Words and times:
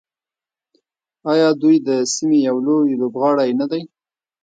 آیا 1.31 1.49
دوی 1.61 1.75
د 1.87 1.89
سیمې 2.13 2.39
یو 2.47 2.57
لوی 2.67 2.97
لوبغاړی 3.01 3.49
نه 3.59 3.65
دی؟ 3.71 3.81